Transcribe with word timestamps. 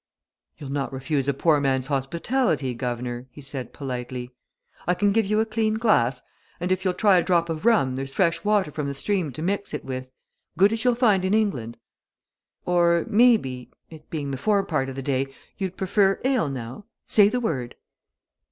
"You'll 0.57 0.71
not 0.71 0.91
refuse 0.91 1.27
a 1.27 1.33
poor 1.35 1.59
man's 1.59 1.85
hospitality, 1.85 2.73
guv'nor?" 2.73 3.27
he 3.29 3.39
said 3.39 3.71
politely. 3.71 4.31
"I 4.87 4.95
can 4.95 5.11
give 5.11 5.27
you 5.27 5.39
a 5.39 5.45
clean 5.45 5.75
glass, 5.75 6.23
and 6.59 6.71
if 6.71 6.83
you'll 6.83 6.95
try 6.95 7.17
a 7.19 7.23
drop 7.23 7.49
of 7.51 7.65
rum, 7.65 7.93
there's 7.95 8.15
fresh 8.15 8.43
water 8.43 8.71
from 8.71 8.87
the 8.87 8.95
stream 8.95 9.31
to 9.33 9.43
mix 9.43 9.75
it 9.75 9.85
with 9.85 10.09
good 10.57 10.73
as 10.73 10.83
you'll 10.83 10.95
find 10.95 11.23
in 11.23 11.35
England. 11.35 11.77
Or, 12.65 13.05
maybe, 13.07 13.69
it 13.91 14.09
being 14.09 14.31
the 14.31 14.37
forepart 14.39 14.89
of 14.89 14.95
the 14.95 15.03
day, 15.03 15.27
you'd 15.59 15.77
prefer 15.77 16.19
ale, 16.25 16.49
now? 16.49 16.85
Say 17.05 17.29
the 17.29 17.39
word!" 17.39 17.75